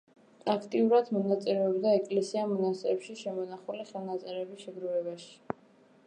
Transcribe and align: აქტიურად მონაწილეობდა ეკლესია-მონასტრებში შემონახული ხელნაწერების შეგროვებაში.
აქტიურად 0.51 1.09
მონაწილეობდა 1.17 1.91
ეკლესია-მონასტრებში 1.97 3.17
შემონახული 3.19 3.85
ხელნაწერების 3.91 4.65
შეგროვებაში. 4.69 5.59